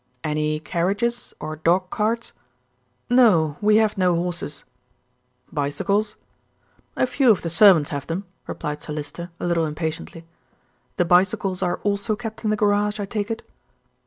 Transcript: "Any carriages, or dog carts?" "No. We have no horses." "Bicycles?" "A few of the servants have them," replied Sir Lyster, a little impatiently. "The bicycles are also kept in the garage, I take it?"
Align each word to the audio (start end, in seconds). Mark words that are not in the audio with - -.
"Any 0.23 0.59
carriages, 0.59 1.31
or 1.39 1.57
dog 1.57 1.91
carts?" 1.91 2.33
"No. 3.07 3.57
We 3.61 3.75
have 3.75 3.99
no 3.99 4.15
horses." 4.15 4.63
"Bicycles?" 5.51 6.15
"A 6.95 7.05
few 7.05 7.29
of 7.29 7.43
the 7.43 7.51
servants 7.51 7.91
have 7.91 8.07
them," 8.07 8.25
replied 8.47 8.81
Sir 8.81 8.93
Lyster, 8.93 9.29
a 9.39 9.45
little 9.45 9.65
impatiently. 9.67 10.25
"The 10.97 11.05
bicycles 11.05 11.61
are 11.61 11.77
also 11.83 12.15
kept 12.15 12.43
in 12.43 12.49
the 12.49 12.55
garage, 12.55 12.99
I 12.99 13.05
take 13.05 13.29
it?" 13.29 13.43